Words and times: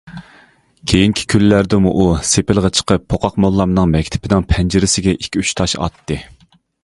كېيىنكى 0.91 1.25
كۈنلەردىمۇ 1.33 1.91
ئۇ 2.03 2.07
سېپىلغا 2.29 2.71
چىقىپ 2.79 3.05
پوقاق 3.13 3.37
موللامنىڭ 3.45 3.93
مەكتىپىنىڭ 3.97 4.49
پەنجىرىسىگە 4.53 5.17
ئىككى- 5.19 5.45
ئۈچ 5.45 5.55
تاش 5.61 5.77
ئاتتى. 5.83 6.19